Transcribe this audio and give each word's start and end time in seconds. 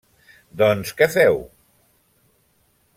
¿Doncs, 0.61 0.95
què 1.01 1.09
feu? 1.17 1.39